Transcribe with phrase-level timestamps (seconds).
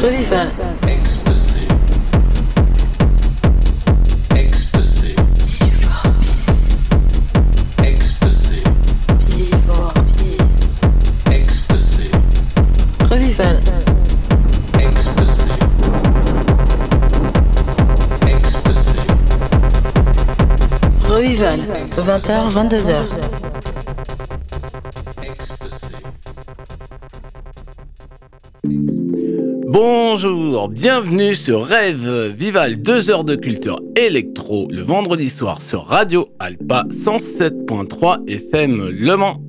[0.00, 0.52] Revival.
[0.82, 1.66] Ecstasy.
[4.30, 5.14] Ecstasy.
[7.82, 8.62] Ecstasy.
[11.26, 12.10] Ecstasy.
[13.10, 13.58] Revival.
[14.74, 15.50] Ecstasy.
[18.22, 19.00] Ecstasy.
[21.10, 21.58] Revival.
[21.96, 23.27] 20h, 22h.
[30.20, 36.26] Bonjour, bienvenue sur Rêve Vival, 2 heures de culture électro le vendredi soir sur Radio
[36.40, 39.40] Alpa 107.3 FM Le Mans.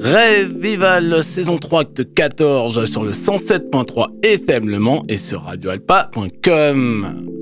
[0.00, 7.41] Rêve Vival saison 3 acte 14 sur le 107.3 FM Le Mans et sur radioalpa.com.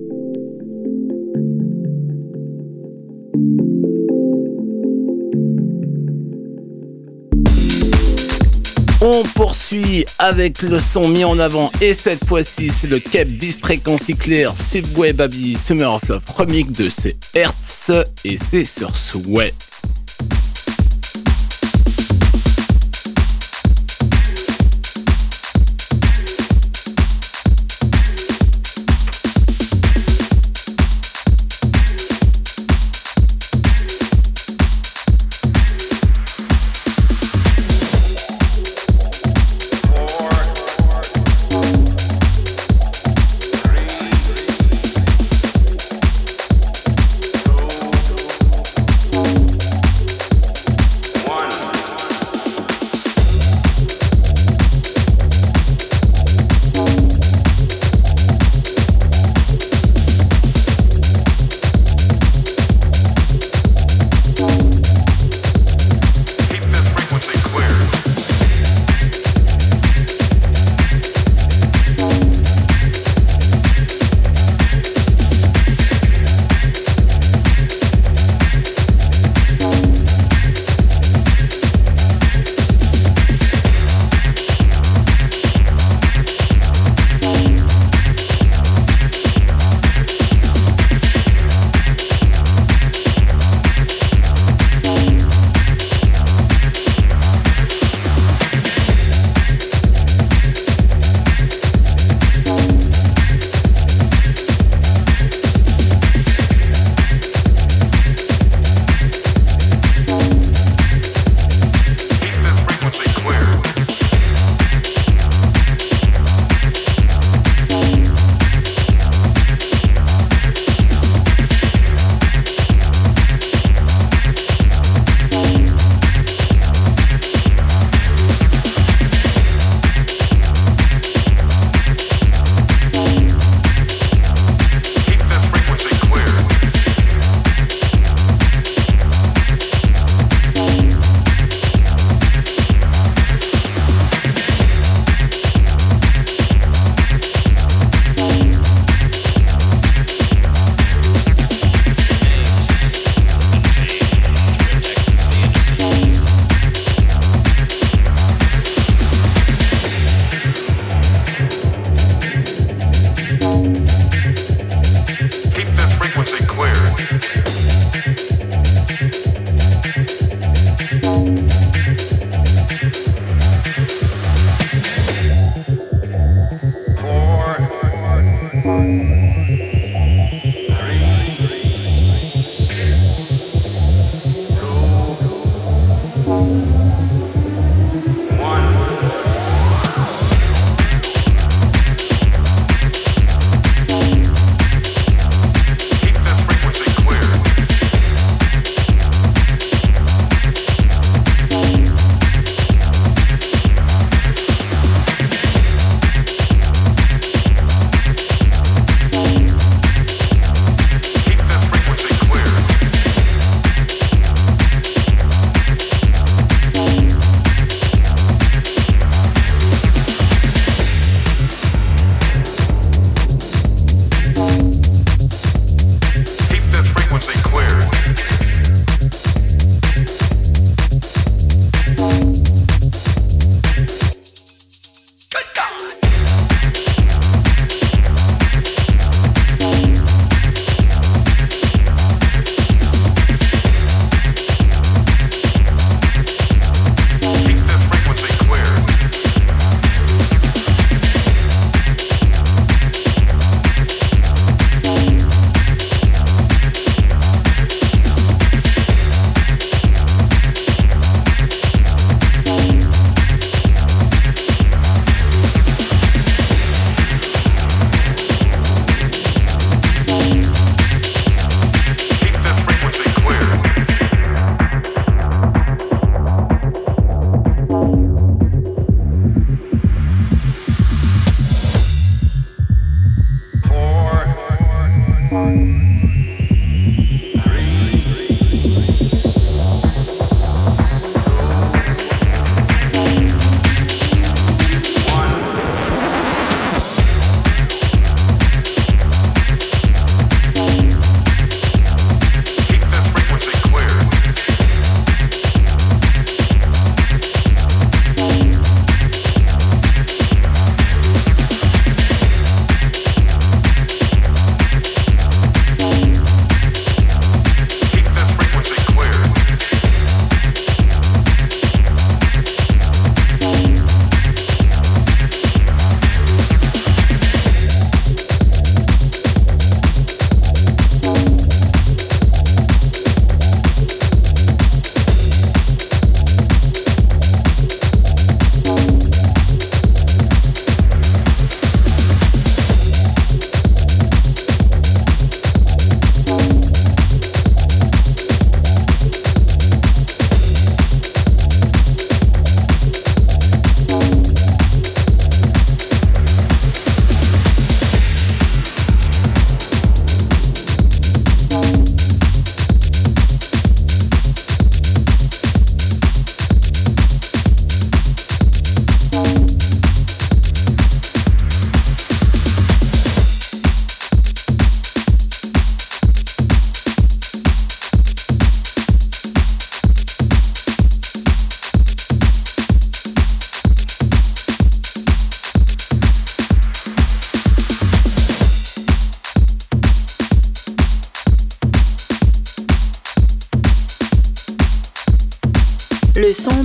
[9.02, 13.58] On poursuit avec le son mis en avant et cette fois-ci c'est le Cap bis
[13.58, 17.90] fréquency clair Subway Baby Summer of Love remix de ces Hertz
[18.26, 19.54] et c'est sur Sway.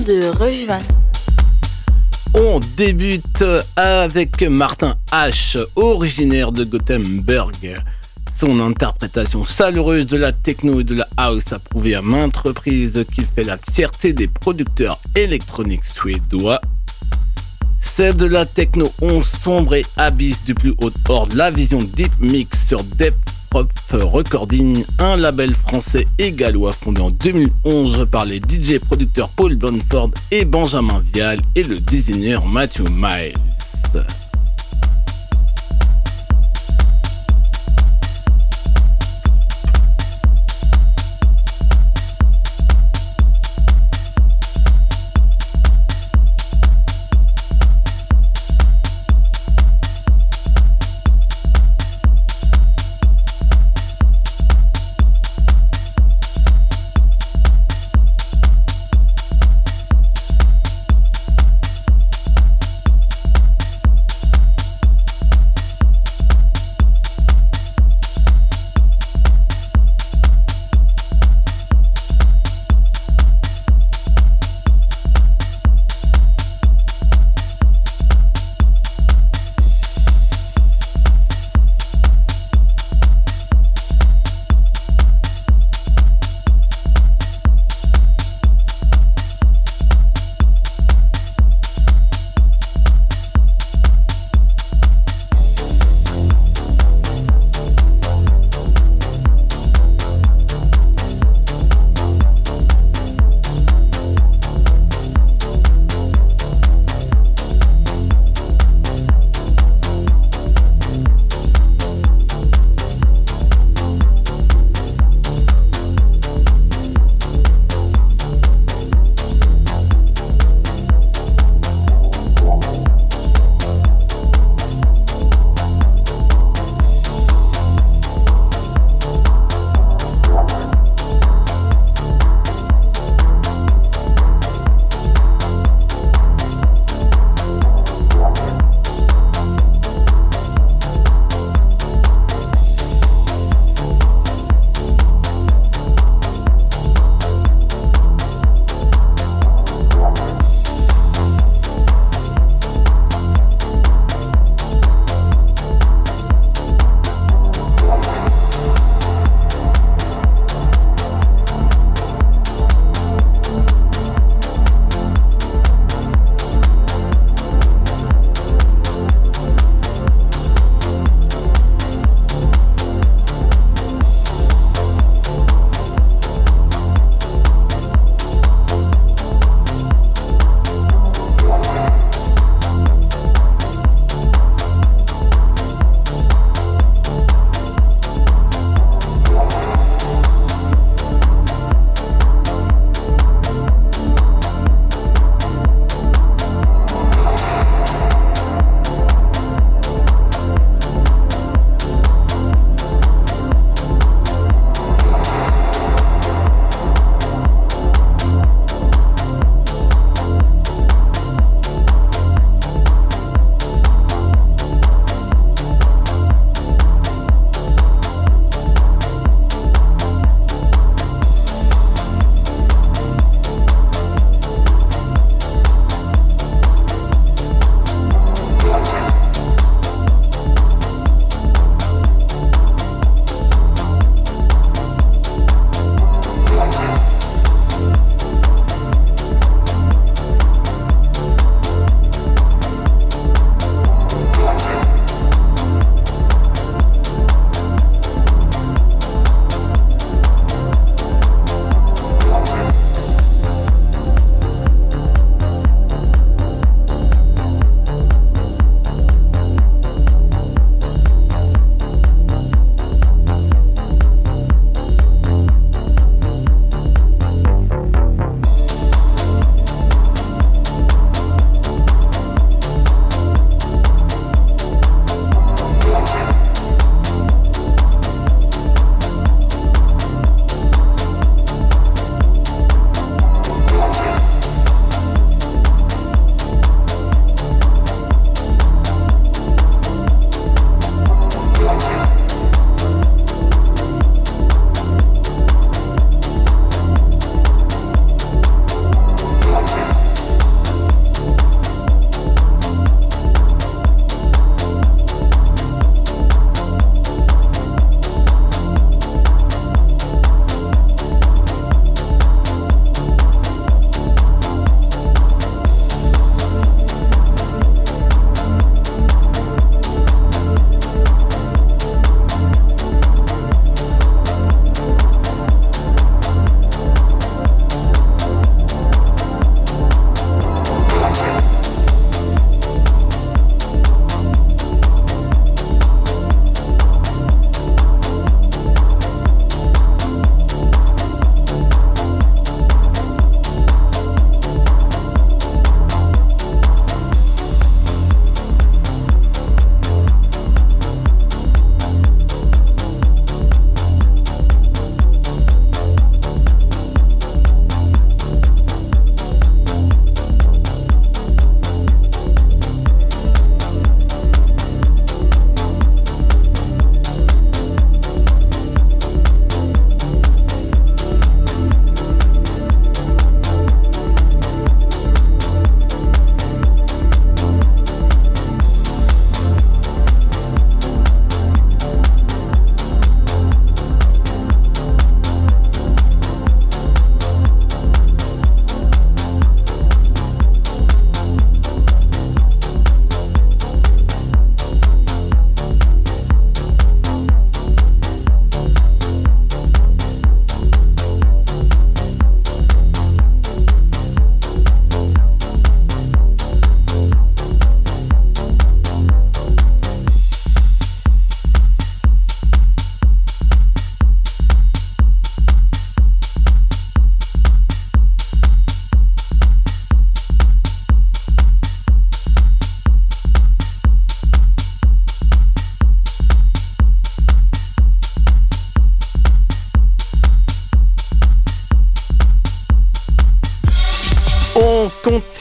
[0.06, 0.32] De.
[2.36, 3.44] On débute
[3.76, 7.82] avec Martin H, originaire de Gothenburg.
[8.34, 13.06] Son interprétation chaleureuse de la techno et de la house a prouvé à maintes reprises
[13.14, 16.62] qu'il fait la fierté des producteurs électroniques suédois.
[17.82, 22.12] C'est de la techno 11 sombre et abysse du plus haut ordre, la vision Deep
[22.20, 28.80] Mix sur Depth Recording, un label français et gallois fondé en 2011 par les DJ
[28.80, 33.34] producteurs Paul Bonford et Benjamin Vial et le designer Matthew Miles.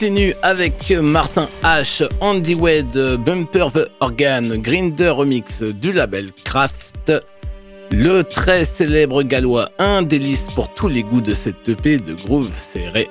[0.05, 7.11] Continue avec Martin H, Andy Wade, Bumper the Organ, Grinder Remix du label Craft.
[7.89, 12.51] Le très célèbre gallois, un délice pour tous les goûts de cette EP de groove
[12.55, 13.07] serré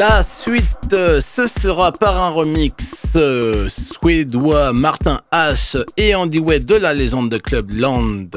[0.00, 6.60] La suite, euh, ce sera par un remix euh, suédois Martin H et Andy Way
[6.60, 8.30] de la légende de Club Land.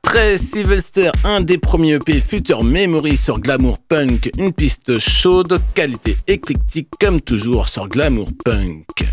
[0.00, 6.16] Très Sylvester, un des premiers EP Future Memory sur Glamour Punk, une piste chaude, qualité
[6.26, 9.04] éclectique comme toujours sur Glamour Punk.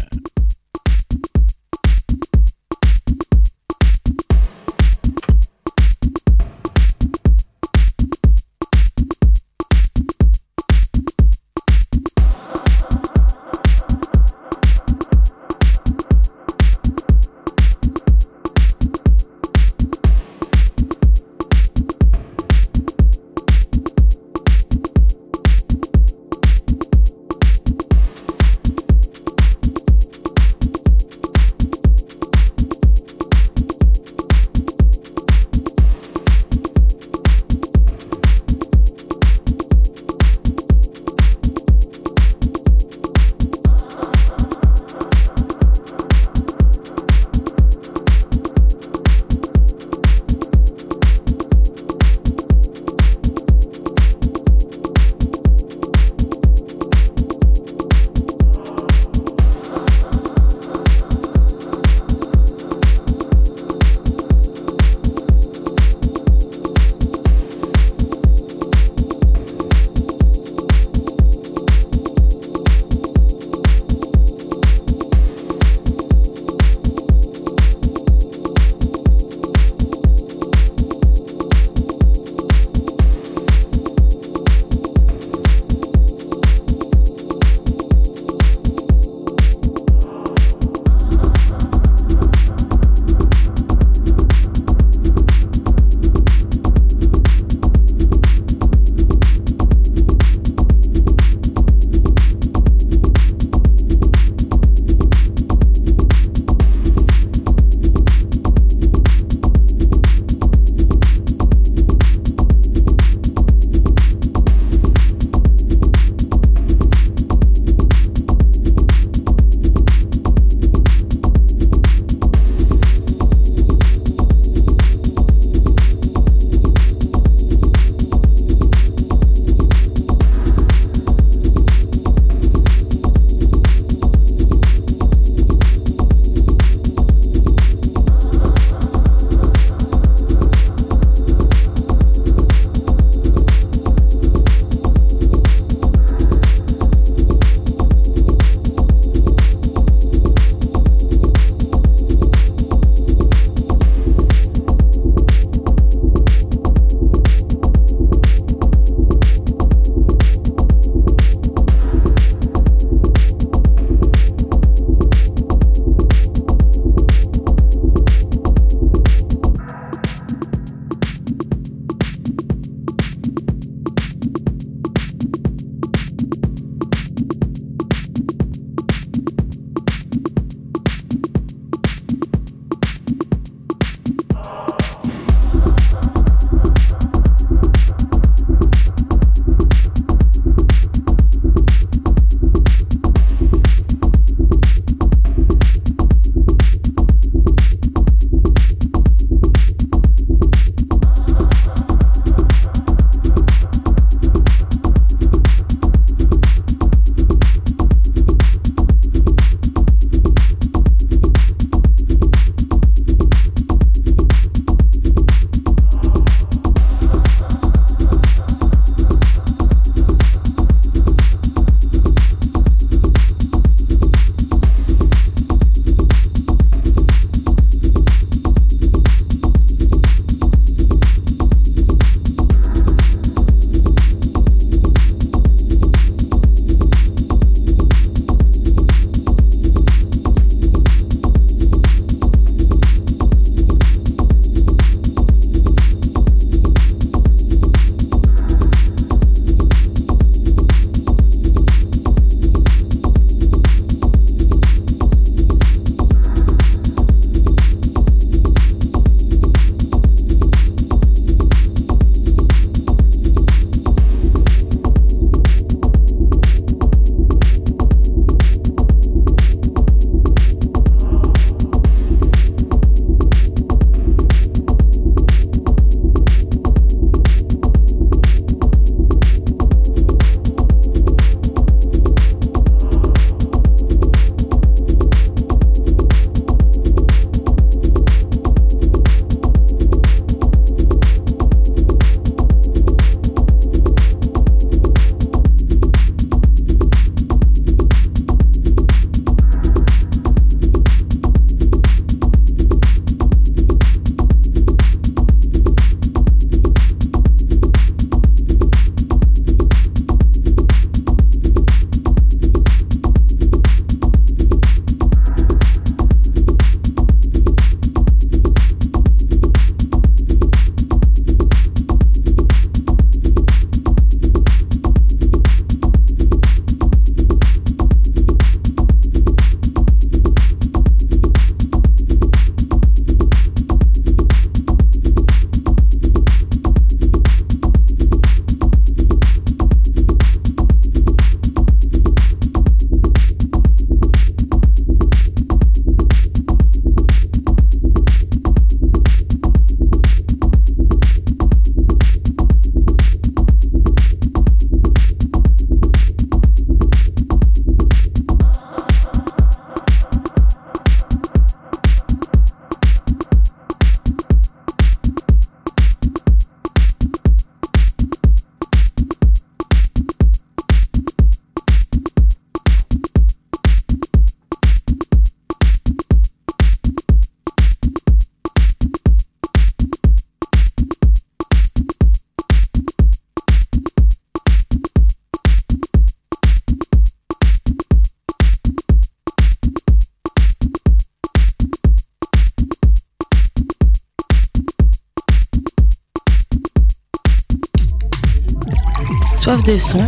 [399.70, 400.02] De son,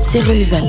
[0.00, 0.68] c'est Revival.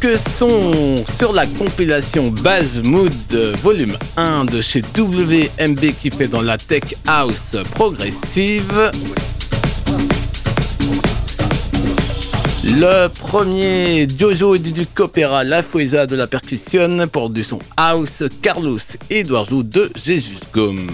[0.00, 3.12] Que sont sur la compilation Base Mood
[3.62, 8.90] volume 1 de chez WMB qui fait dans la tech house progressive.
[12.64, 18.24] Le premier Jojo et du Opera, la Fueza de la percussion pour du son house,
[18.42, 18.78] Carlos
[19.10, 20.90] Eduardo de Jesus Gomme.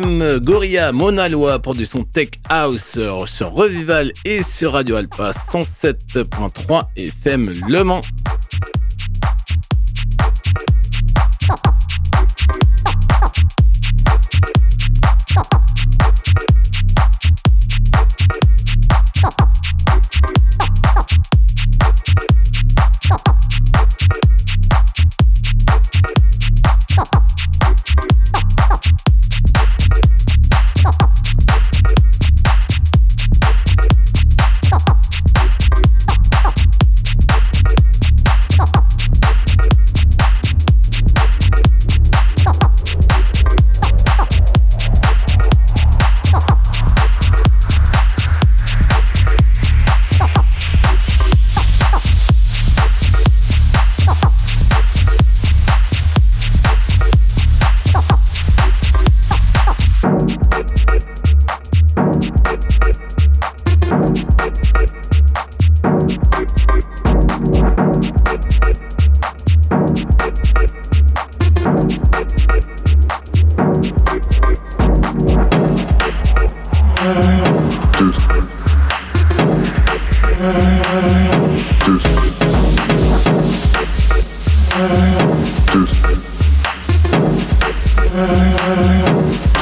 [0.00, 6.82] Deuxième, Gorilla Monaloa pour du son Tech House sur Revival et sur Radio Alpha 107.3
[6.96, 8.00] FM Le Mans.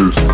[0.03, 0.32] Peace.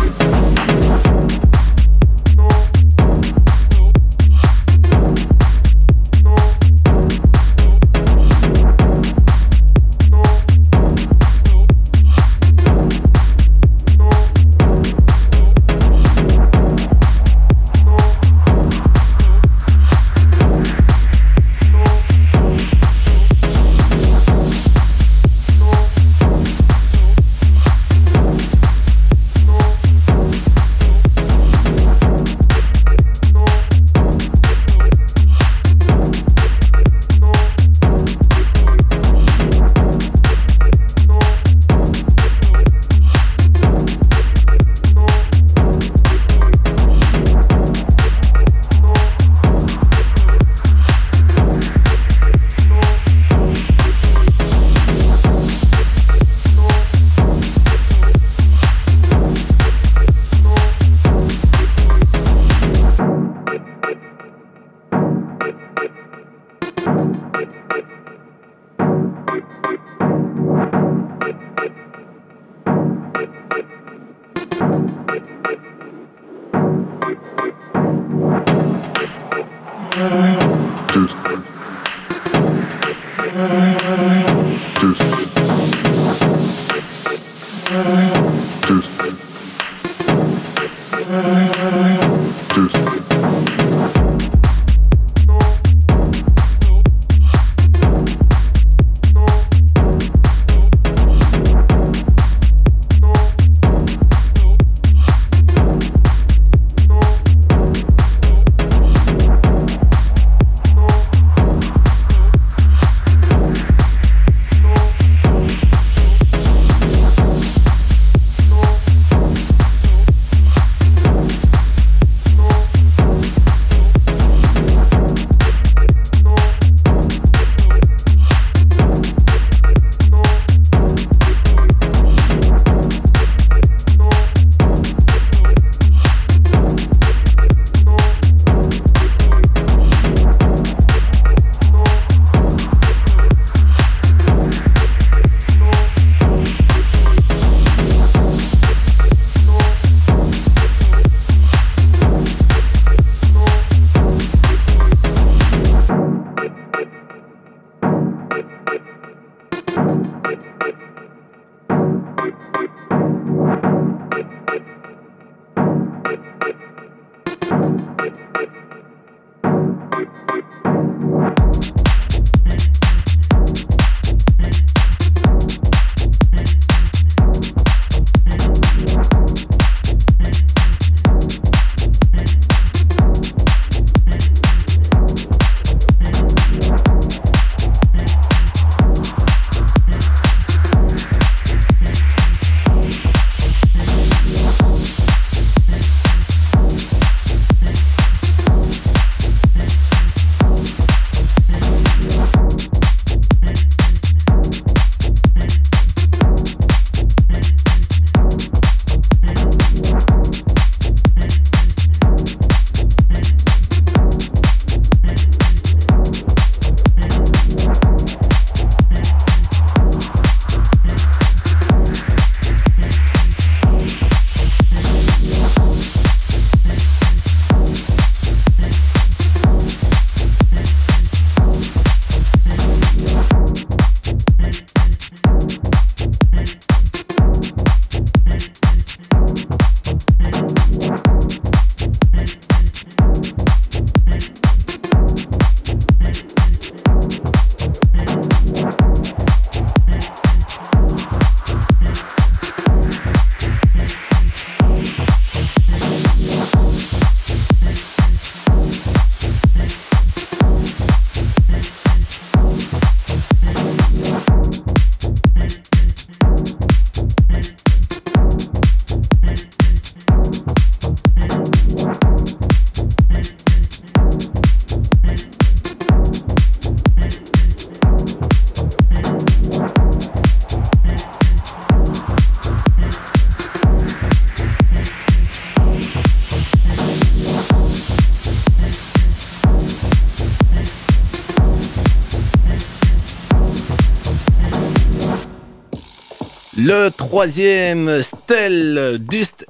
[297.19, 299.45] Troisième, Stell Dust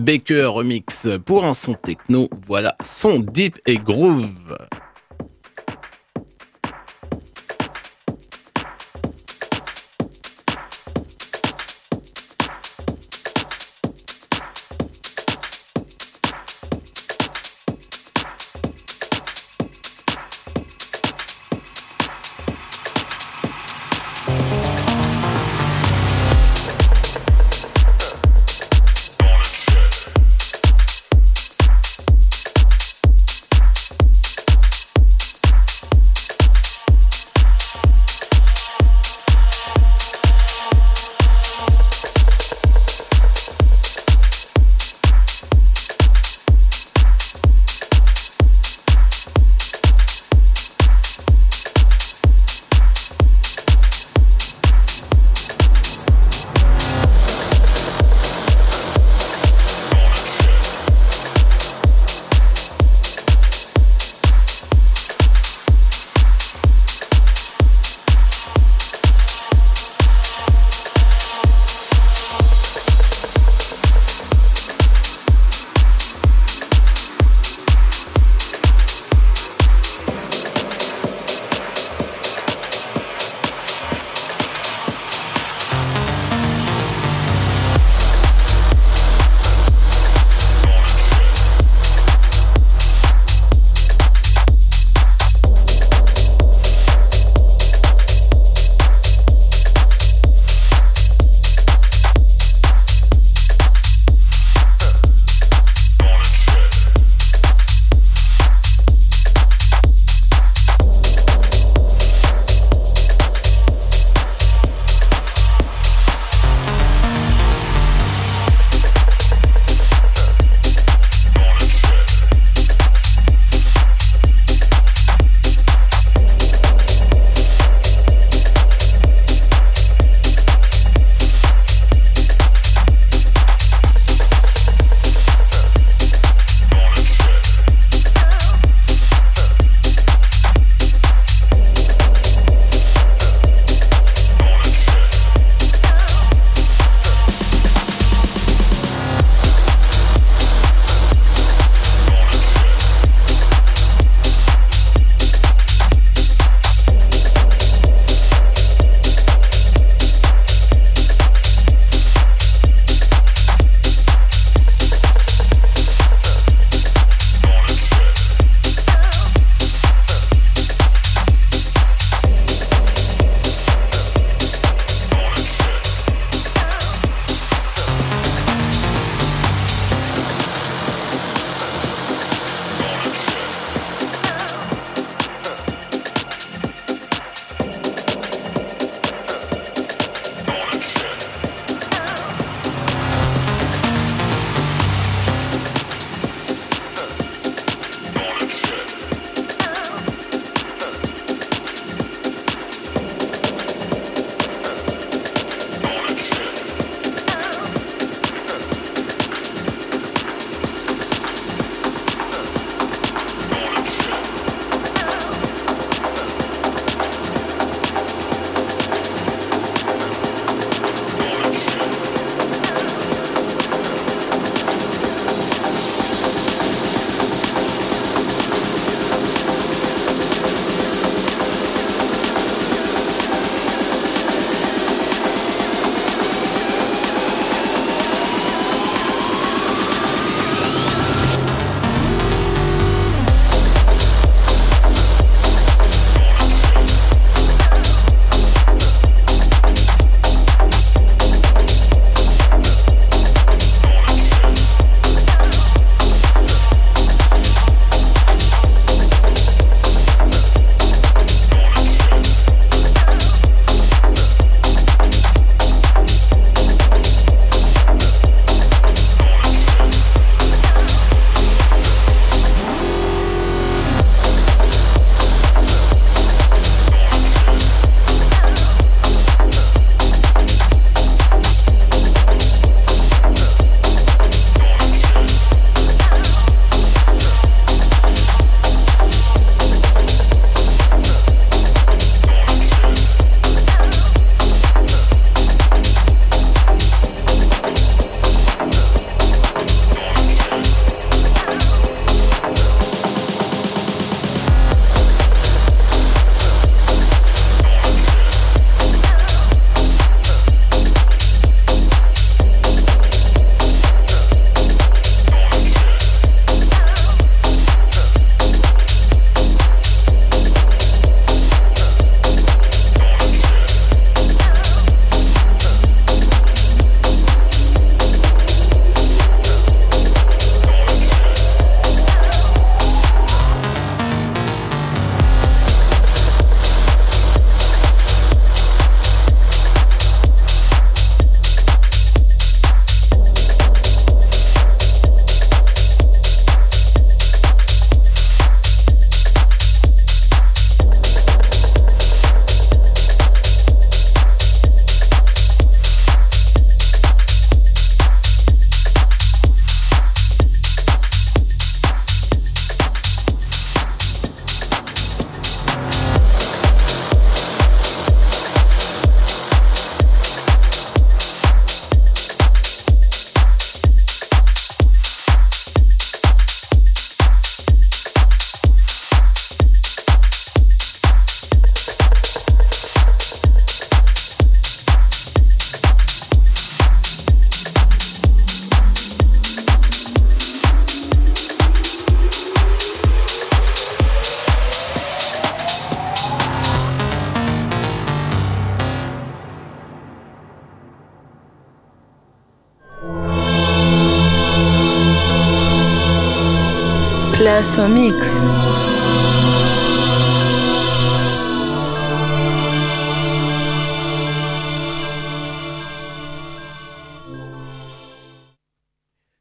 [0.00, 2.28] Baker remix pour un son techno.
[2.48, 4.26] Voilà, son deep et groove.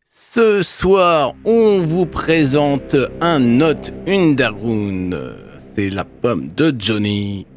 [0.09, 5.17] Ce soir, on vous présente un Note Underground.
[5.73, 7.47] C'est la pomme de Johnny.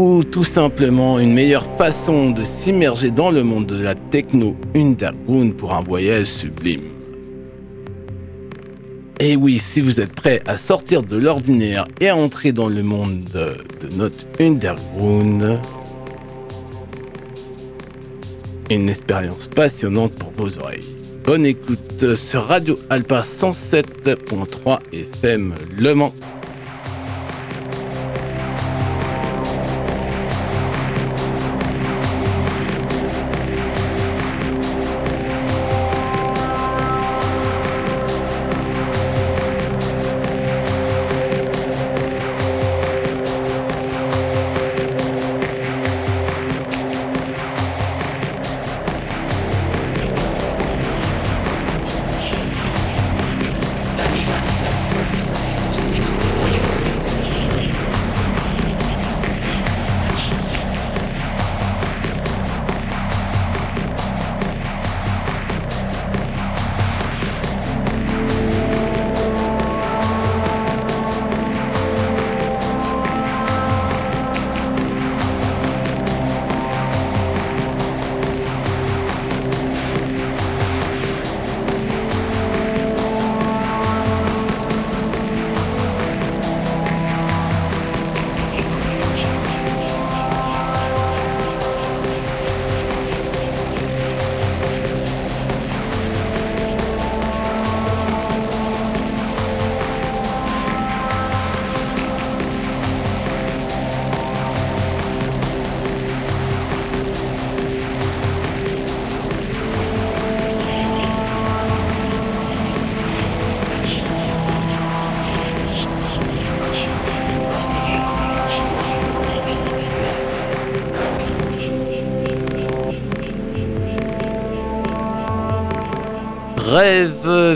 [0.00, 5.52] Ou tout simplement une meilleure façon de s'immerger dans le monde de la techno underground
[5.52, 6.84] pour un voyage sublime.
[9.18, 12.82] Et oui, si vous êtes prêt à sortir de l'ordinaire et à entrer dans le
[12.82, 15.58] monde de, notre underground,
[18.70, 20.96] une expérience passionnante pour vos oreilles.
[21.24, 26.14] Bonne écoute sur Radio Alpa 107.3 FM Le Mans.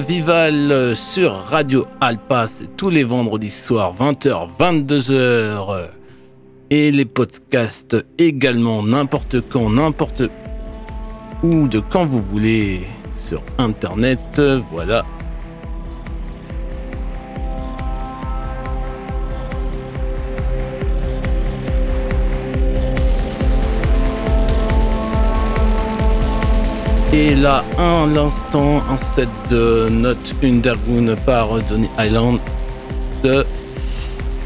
[0.06, 5.88] Vival sur Radio Alpa, c'est tous les vendredis soirs, 20h, 22h.
[6.70, 10.24] Et les podcasts également, n'importe quand, n'importe
[11.42, 12.82] où, de quand vous voulez,
[13.16, 14.42] sur Internet.
[14.72, 15.04] Voilà.
[27.16, 32.40] Et là, un l'instant, un set de Note Underground par Johnny Island.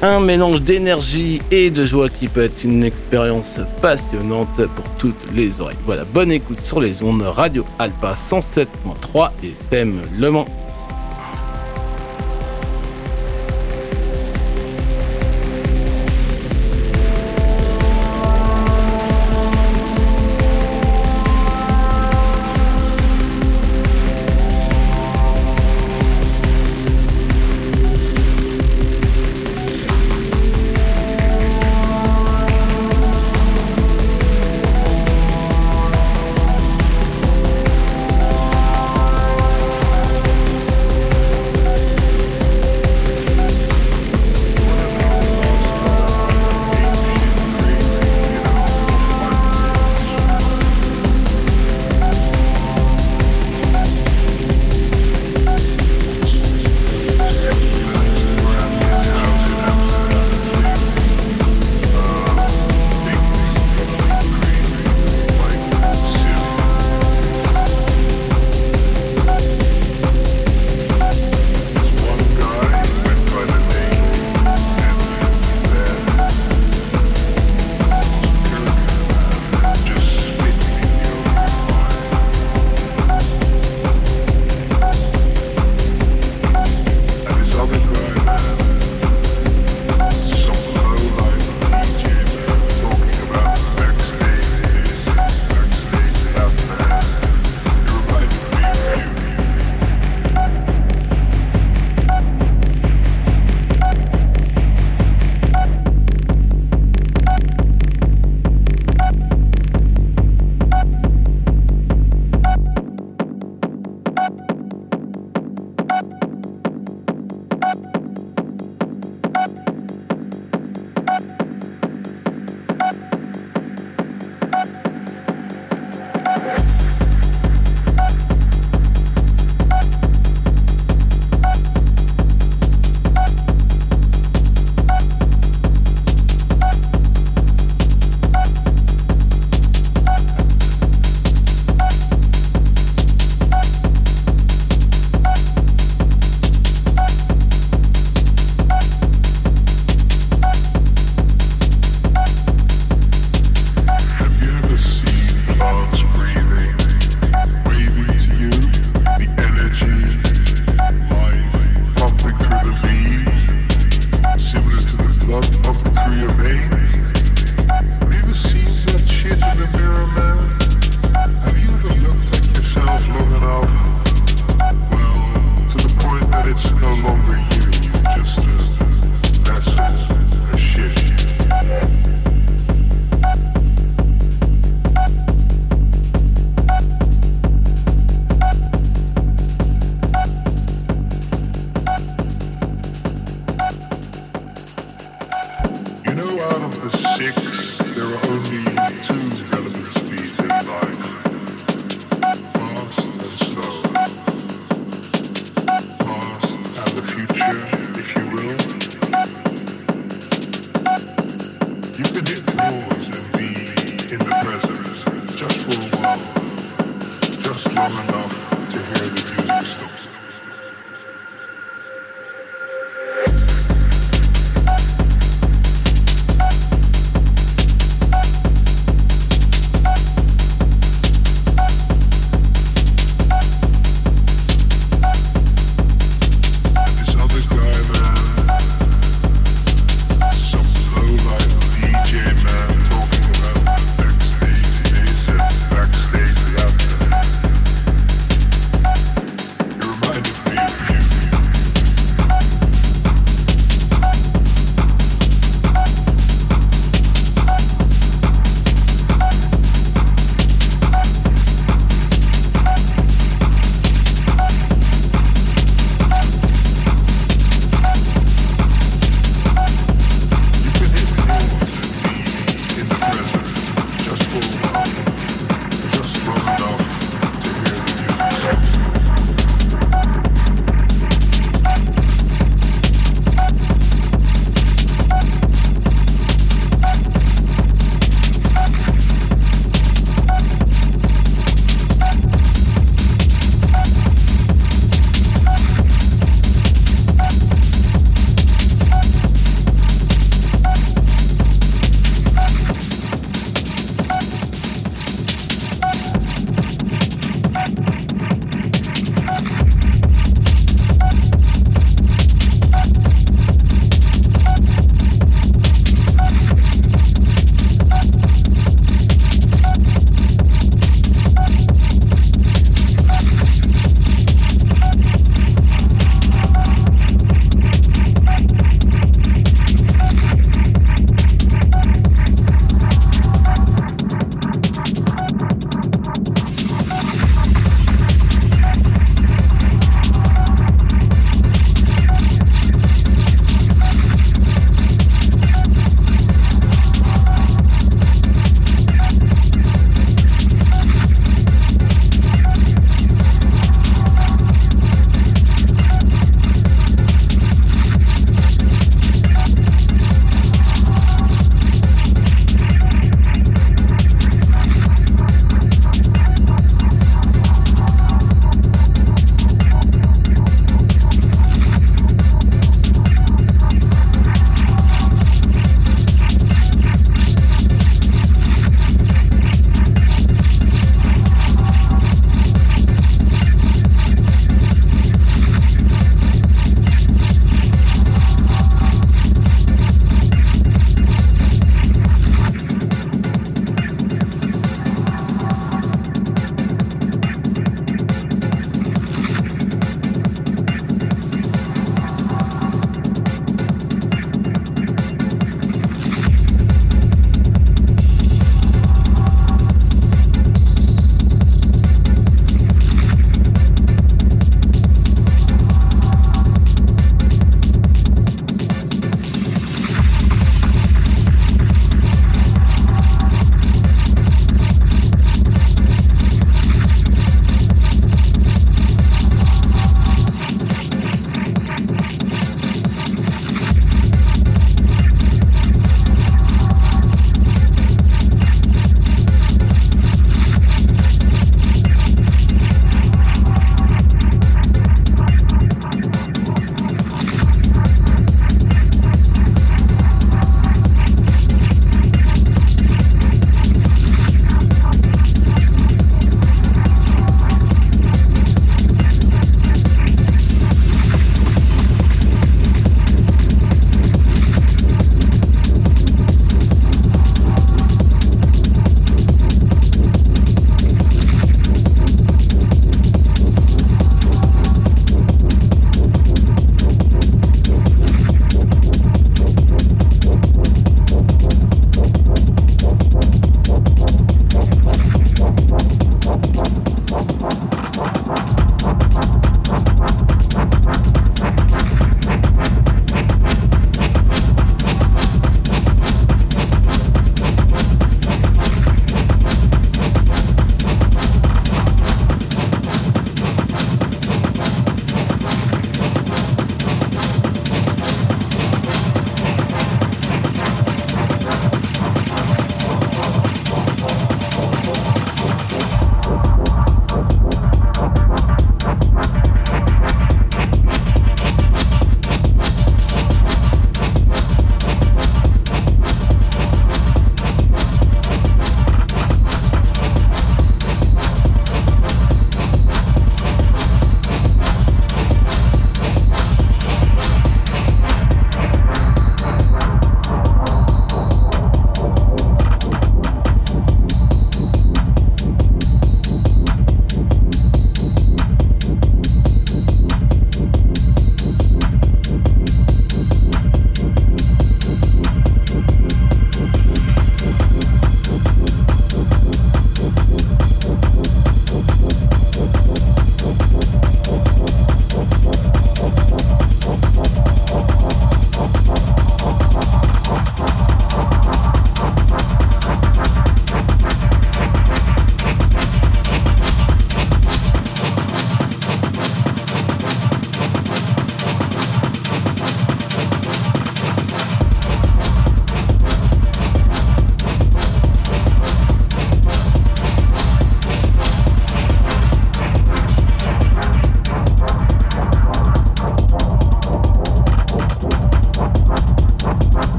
[0.00, 5.60] Un mélange d'énergie et de joie qui peut être une expérience passionnante pour toutes les
[5.60, 5.76] oreilles.
[5.84, 10.46] Voilà, bonne écoute sur les ondes Radio Alpa 107.3 et thème Le Mans.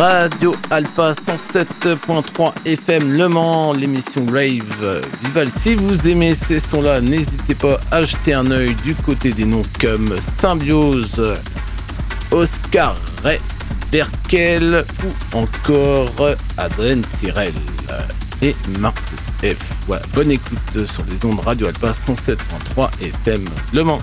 [0.00, 5.50] Radio Alpa 107.3 FM Le Mans, l'émission Rave Vival.
[5.54, 9.60] Si vous aimez ces sons-là, n'hésitez pas à jeter un œil du côté des noms
[9.78, 11.36] comme Symbiose,
[12.30, 13.38] Oscar Ray,
[13.92, 17.52] Berkel ou encore Adrien Tirel
[18.40, 18.96] et Marc
[19.42, 19.76] F.
[19.86, 23.44] Voilà, bonne écoute sur les ondes Radio Alpa 107.3 FM
[23.74, 24.00] Le Mans.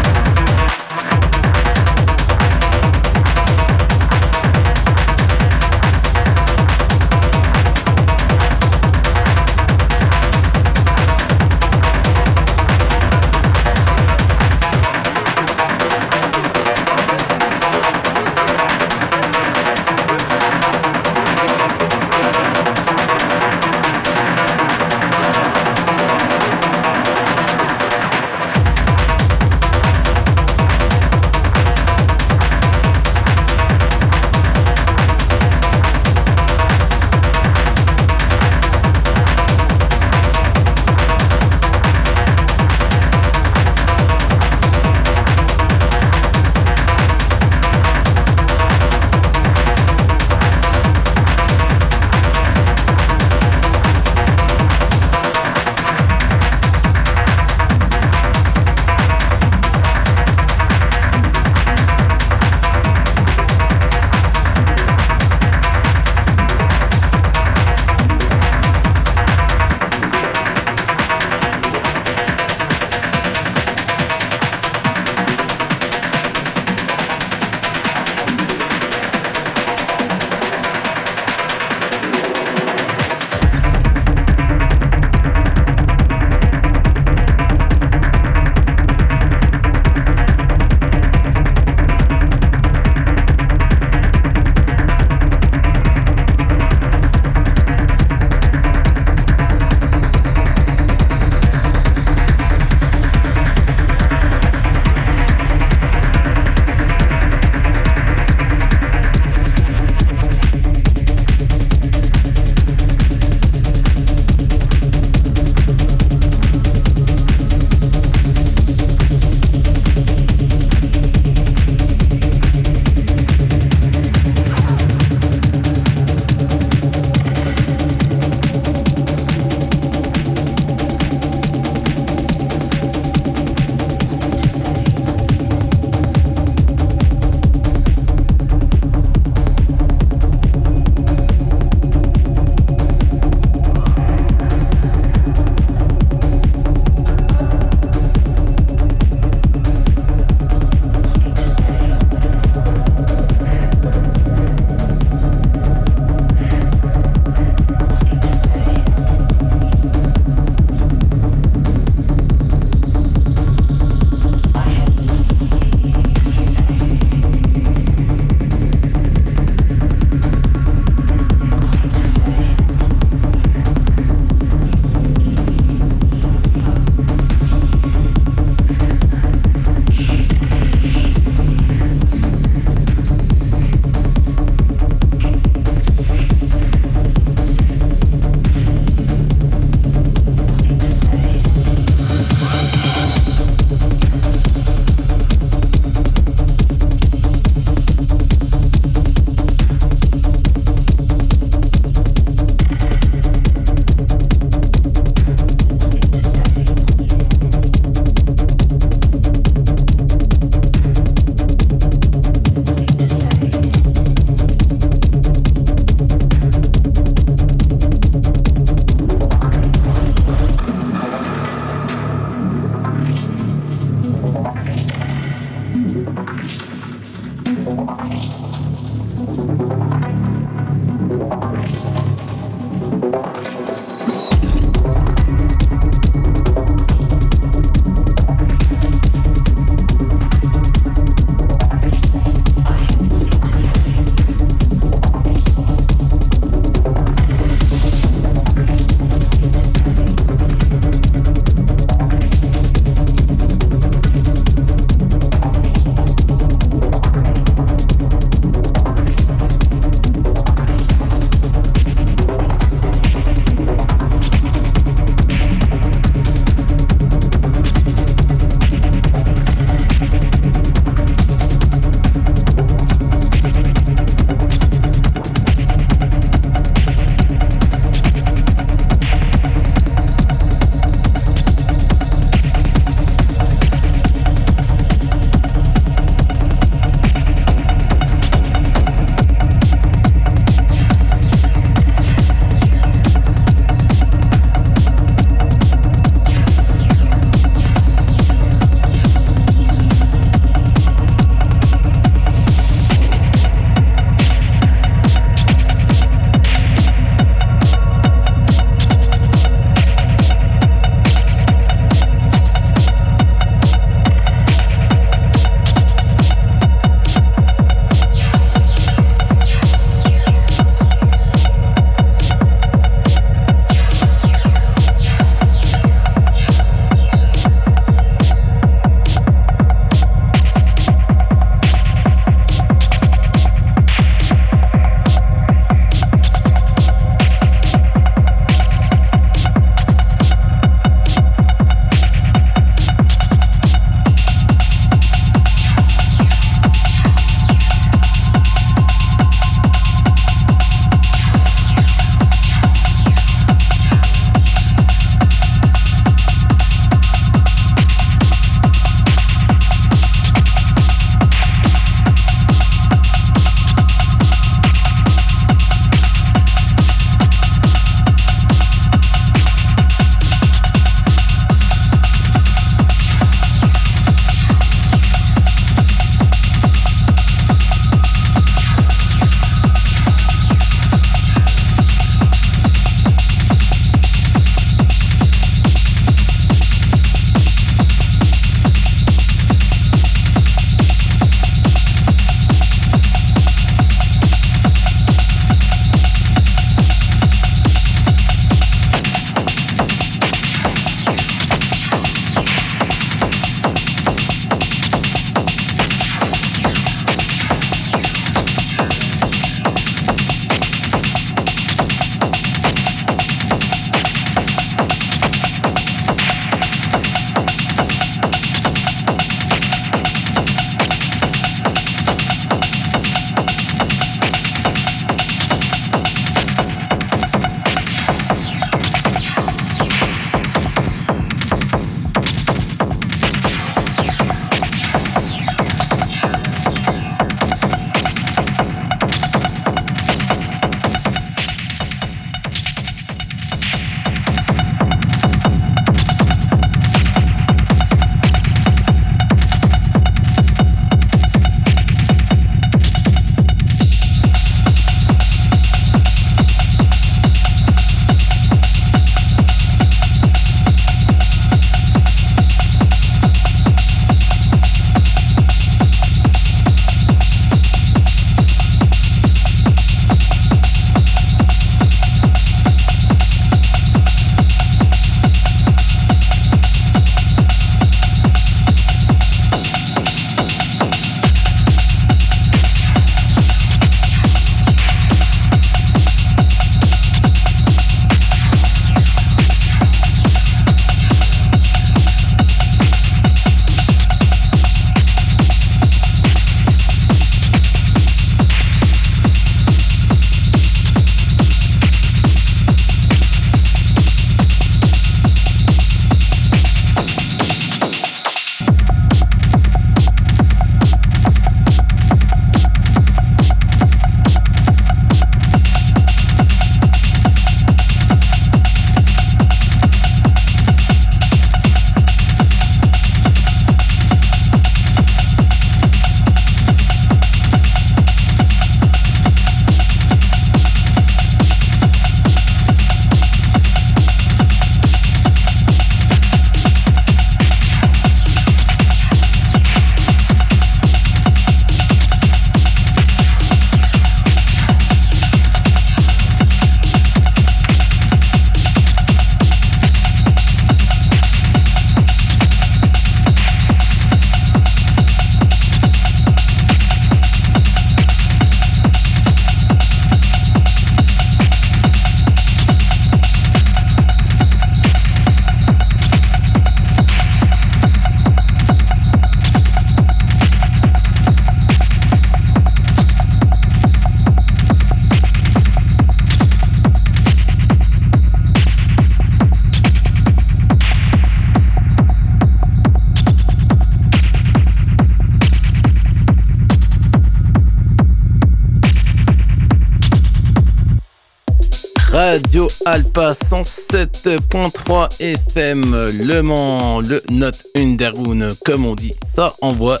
[592.86, 600.00] Alpa 107.3 FM Le Mans, le Note Underwood, comme on dit, ça envoie.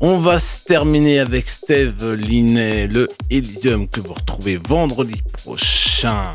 [0.00, 6.32] On va se terminer avec Steve Linet, le Elysium que vous retrouvez vendredi prochain.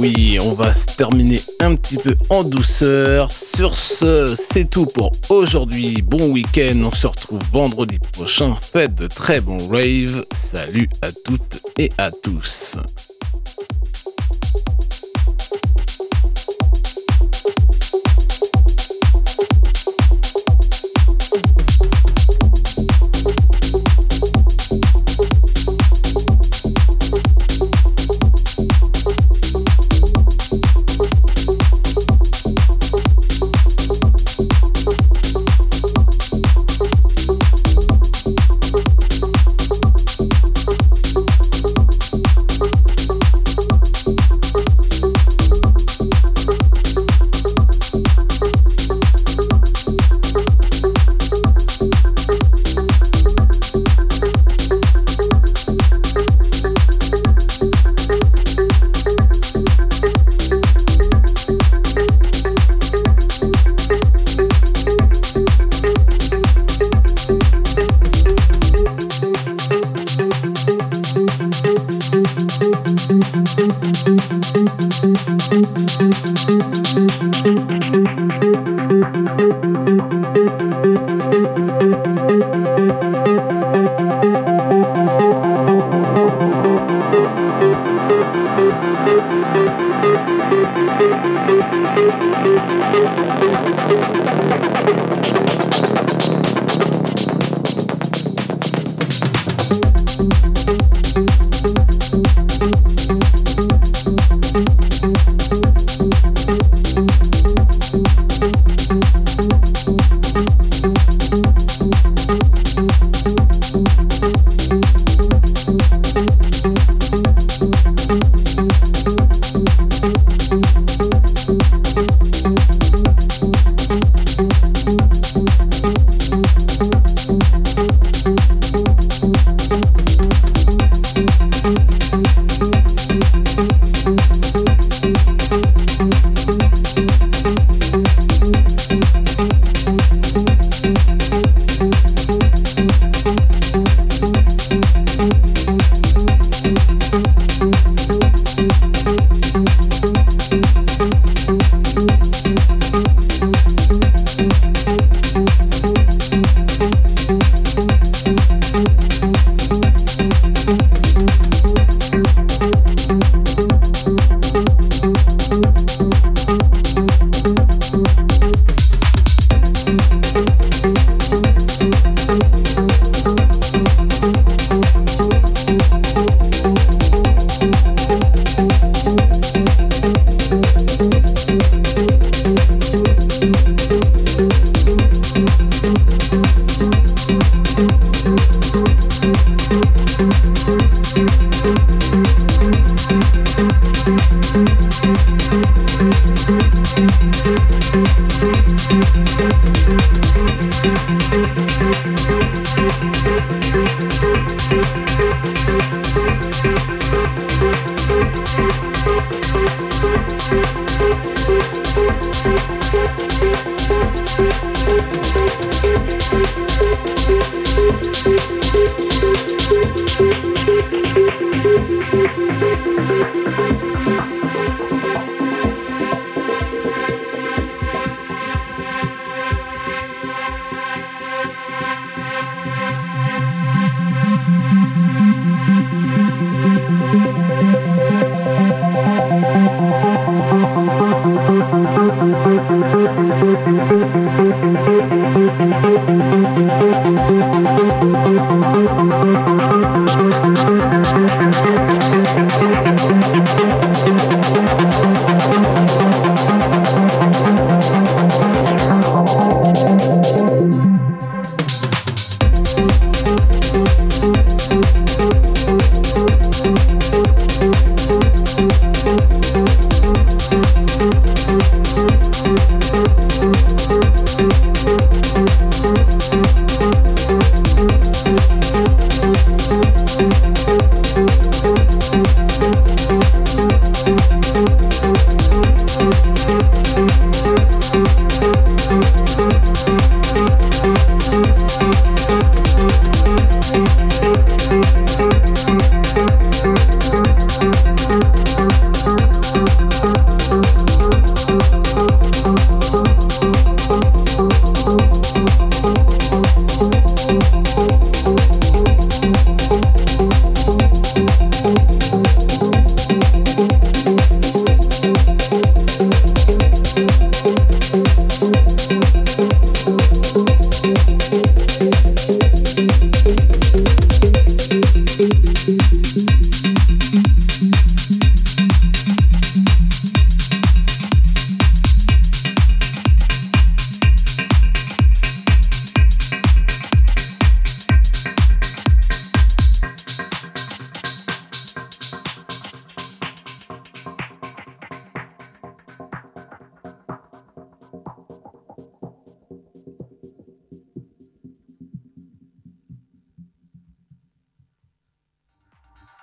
[0.00, 3.30] Oui, on va se terminer un petit peu en douceur.
[3.30, 6.02] Sur ce, c'est tout pour aujourd'hui.
[6.02, 8.56] Bon week-end, on se retrouve vendredi prochain.
[8.60, 10.24] Faites de très bons raves.
[10.34, 12.76] Salut à toutes et à tous.